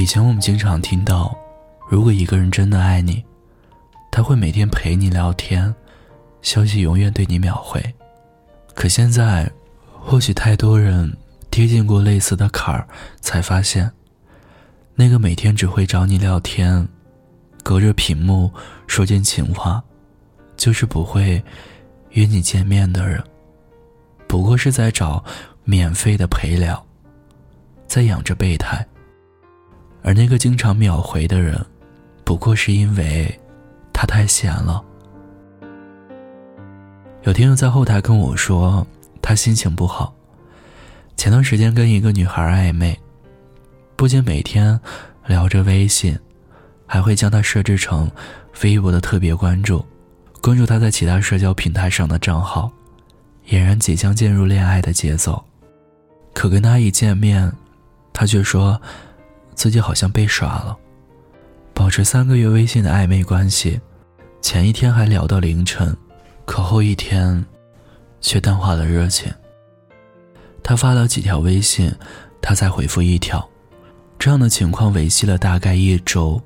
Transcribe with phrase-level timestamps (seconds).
[0.00, 1.36] 以前我们经常听到，
[1.86, 3.22] 如果一个人真的爱你，
[4.10, 5.74] 他会每天陪你聊天，
[6.40, 7.84] 消息永远对你秒回。
[8.74, 9.46] 可现在，
[9.92, 11.14] 或许太多人
[11.50, 12.88] 贴近过类似的坎儿，
[13.20, 13.92] 才发现，
[14.94, 16.88] 那个每天只会找你聊天，
[17.62, 18.50] 隔着屏幕
[18.86, 19.84] 说尽情话，
[20.56, 21.44] 就是不会
[22.12, 23.22] 约你见面的人，
[24.26, 25.22] 不过是在找
[25.62, 26.82] 免费的陪聊，
[27.86, 28.82] 在养着备胎。
[30.02, 31.64] 而那个经常秒回的人，
[32.24, 33.38] 不过是因为
[33.92, 34.82] 他太闲了。
[37.24, 38.86] 有听友在后台跟我说，
[39.20, 40.14] 他心情不好。
[41.16, 42.98] 前段时间跟一个女孩暧昧，
[43.94, 44.80] 不仅每天
[45.26, 46.18] 聊着微信，
[46.86, 48.10] 还会将她设置成
[48.62, 49.84] 微博的特别关注，
[50.40, 52.72] 关注她在其他社交平台上的账号，
[53.48, 55.44] 俨然即将进入恋爱的节奏。
[56.32, 57.52] 可跟他一见面，
[58.14, 58.80] 他却说
[59.54, 60.76] 自己好像被耍了。
[61.72, 63.80] 保持三个月微信的暧昧关系，
[64.40, 65.96] 前一天还聊到凌晨。
[66.44, 67.46] 可后一天，
[68.20, 69.32] 却淡化了热情。
[70.62, 71.92] 他发了几条微信，
[72.42, 73.48] 他才回复一条。
[74.18, 76.42] 这样的情况维系了大概一周。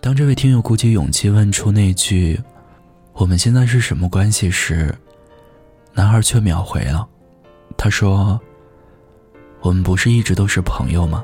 [0.00, 2.40] 当这位听友鼓起勇气问出那句
[3.12, 4.92] “我们现在是什么关系”时，
[5.92, 7.06] 男孩却秒回了。
[7.76, 8.40] 他说
[9.60, 11.22] ：“我们不是一直都是朋友吗？”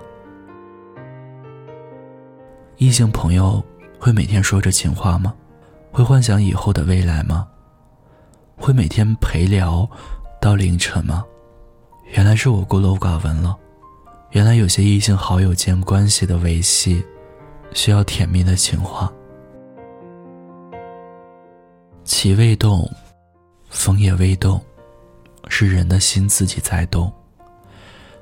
[2.78, 3.64] 异性朋友
[3.98, 5.34] 会每天说着情话吗？
[5.90, 7.48] 会幻想以后的未来吗？
[8.54, 9.88] 会每天陪聊
[10.42, 11.24] 到凌晨吗？
[12.12, 13.56] 原来是我孤陋寡闻了。
[14.32, 17.02] 原来有些异性好友间关系的维系，
[17.72, 19.10] 需要甜蜜的情话。
[22.04, 22.86] 其未动，
[23.70, 24.62] 风也未动，
[25.48, 27.10] 是人的心自己在动。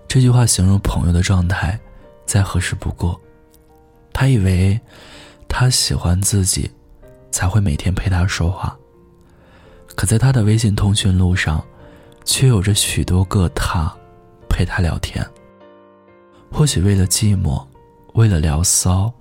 [0.06, 1.76] 这句话形容朋友的状态，
[2.24, 3.20] 再合适不过。
[4.14, 4.80] 他以为，
[5.46, 6.70] 他喜欢自己。
[7.34, 8.78] 才会每天陪他说话。
[9.96, 11.60] 可在他的微信通讯录上，
[12.24, 13.92] 却有着许多个他
[14.48, 15.26] 陪他聊天。
[16.52, 17.66] 或许为了寂寞，
[18.12, 19.12] 为了聊骚，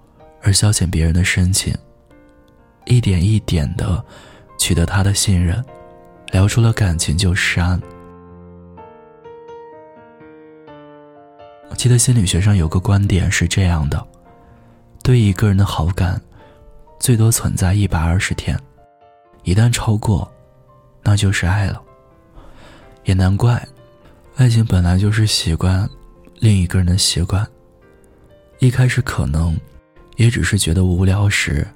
[0.44, 1.76] 而消遣别人的深情，
[2.86, 4.06] 一点一点的
[4.60, 5.66] 取得他的信任，
[6.32, 7.82] 聊出了感情就删。
[11.72, 14.08] 我记得心理学上有个观点是这样的：
[15.04, 16.20] 对一个人的好感。
[17.00, 18.58] 最多存在一百二十天，
[19.44, 20.32] 一旦超过，
[21.02, 21.82] 那就是爱了。
[23.04, 23.62] 也难怪，
[24.38, 25.90] 爱情本来就是习惯
[26.40, 27.46] 另一个人的习惯。
[28.60, 29.60] 一开始可能
[30.16, 31.68] 也只是觉得无聊时，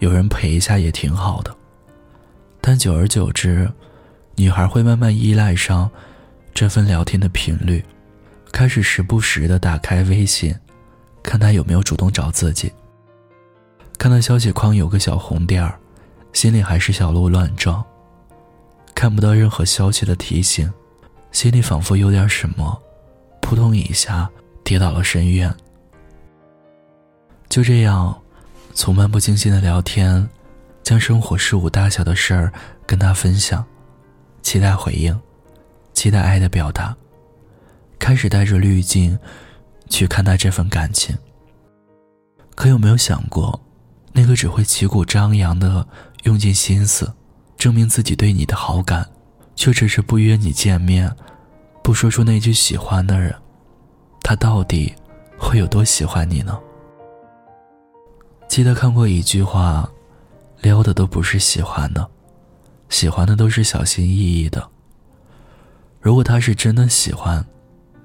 [0.00, 1.56] 有人陪一下也挺好的。
[2.60, 3.70] 但久而久之，
[4.34, 5.88] 女孩会慢慢依赖上
[6.52, 7.84] 这份聊天的频率，
[8.50, 10.52] 开始时不时的打开微信，
[11.26, 12.72] 看他有没有主动找自己。
[13.98, 15.76] 看到消息框有个小红点儿，
[16.32, 17.84] 心里还是小鹿乱撞。
[18.94, 20.72] 看不到任何消息的提醒，
[21.32, 22.80] 心里仿佛有点什么，
[23.42, 24.30] 扑通一下
[24.62, 25.52] 跌到了深渊。
[27.48, 28.16] 就这样，
[28.72, 30.26] 从漫不经心的聊天，
[30.82, 32.52] 将生活事物大小的事儿
[32.86, 33.64] 跟他分享，
[34.42, 35.18] 期待回应，
[35.92, 36.96] 期待爱的表达，
[37.98, 39.18] 开始带着滤镜
[39.88, 41.16] 去看待这份感情。
[42.54, 43.60] 可有没有想过？
[44.12, 45.86] 那个只会旗鼓张扬的
[46.22, 47.12] 用尽心思，
[47.58, 49.06] 证明自己对你的好感，
[49.54, 51.14] 却只是不约你见面，
[51.82, 53.34] 不说出那句喜欢的人，
[54.22, 54.94] 他到底
[55.36, 56.58] 会有多喜欢你呢？
[58.48, 59.86] 记得看过一句话，
[60.62, 62.08] 撩的都不是喜欢的，
[62.88, 64.66] 喜欢的都是小心翼翼的。
[66.00, 67.44] 如果他是真的喜欢，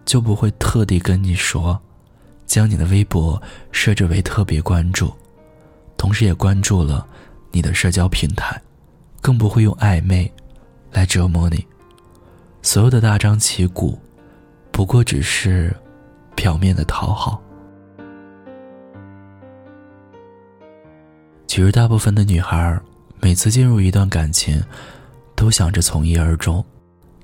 [0.05, 1.79] 就不会特地跟你说，
[2.45, 3.41] 将你的微博
[3.71, 5.11] 设置为特别关注。
[5.97, 7.07] 同时也关注了
[7.51, 8.59] 你的社交平台，
[9.21, 10.31] 更不会用暧昧
[10.91, 11.65] 来折磨你。
[12.63, 13.99] 所有的大张旗鼓，
[14.71, 15.75] 不过只是
[16.35, 17.41] 表面的讨好。
[21.47, 22.79] 其实，大部分的女孩
[23.19, 24.63] 每次进入一段感情，
[25.35, 26.65] 都想着从一而终，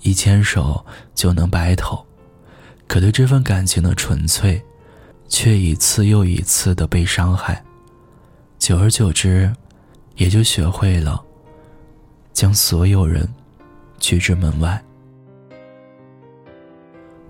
[0.01, 0.85] 一牵手
[1.15, 2.05] 就能白头。
[2.87, 4.61] 可对这份感情的纯粹，
[5.27, 7.63] 却一次又一次的被伤害。
[8.57, 9.53] 久而久之，
[10.15, 11.23] 也就学会了
[12.33, 13.27] 将所有人
[13.99, 14.81] 拒之门外。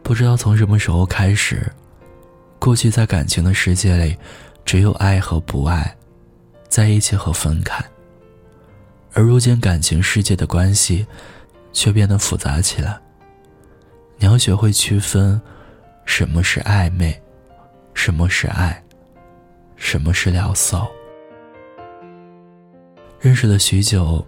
[0.03, 1.69] 不知道从什么时候开始，
[2.59, 4.15] 过去在感情的世界里，
[4.63, 5.97] 只有爱和不爱，
[6.69, 7.83] 在一起和分开。
[9.13, 11.05] 而如今感情世界的关系，
[11.73, 13.01] 却变得复杂起来。
[14.19, 15.39] 你要学会区分，
[16.05, 17.19] 什么是暧昧，
[17.93, 18.83] 什么是爱，
[19.75, 20.87] 什么是聊骚。
[23.19, 24.25] 认识了许久，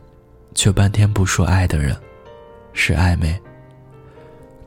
[0.54, 1.96] 却半天不说爱的人，
[2.72, 3.40] 是暧昧。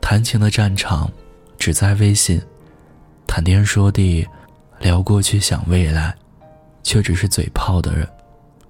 [0.01, 1.09] 谈情的战场，
[1.57, 2.41] 只在微信，
[3.25, 4.27] 谈天说地，
[4.79, 6.13] 聊过去想未来，
[6.83, 8.05] 却只是嘴炮的人，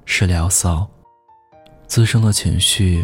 [0.06, 0.88] 是聊骚。
[1.88, 3.04] 滋生的情绪，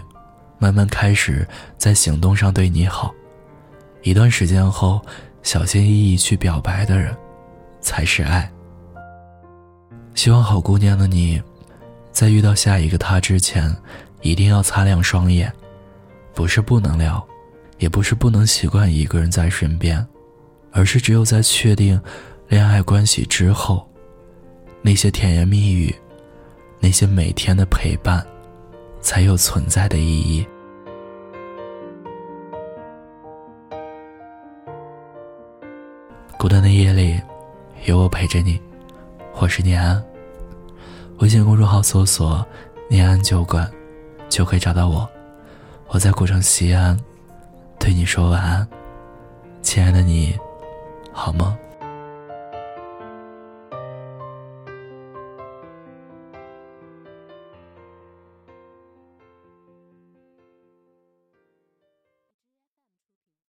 [0.59, 1.47] 慢慢开始
[1.77, 3.13] 在行动上对你好，
[4.01, 5.01] 一段时间后，
[5.43, 7.15] 小心翼翼去表白的人，
[7.81, 8.49] 才是爱。
[10.15, 11.41] 希望好姑娘的你。
[12.11, 13.73] 在遇到下一个他之前，
[14.21, 15.53] 一定要擦亮双眼，
[16.33, 17.25] 不是不能聊，
[17.77, 20.05] 也不是不能习惯一个人在身边，
[20.71, 22.01] 而是只有在确定
[22.49, 23.87] 恋爱关系之后，
[24.81, 25.95] 那些甜言蜜语，
[26.79, 28.25] 那些每天的陪伴，
[28.99, 30.45] 才有存在的意义。
[36.49, 37.21] 单的夜里，
[37.85, 38.59] 有我陪着你，
[39.35, 40.03] 我是念安。
[41.19, 42.43] 微信公众号搜索
[42.89, 43.69] “念安酒馆”，
[44.29, 45.07] 就可以找到我。
[45.89, 46.99] 我在古城西安，
[47.77, 48.67] 对你说晚安，
[49.61, 50.35] 亲爱的你，
[51.13, 51.55] 好吗？